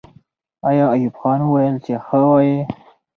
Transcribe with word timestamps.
آیا 0.69 0.85
ایوب 0.95 1.15
خان 1.21 1.39
وویل 1.43 1.75
چې 1.85 1.93
ښه 2.05 2.19
وایي؟ 2.29 2.57